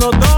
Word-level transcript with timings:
no. 0.00 0.10
Te 0.10 0.29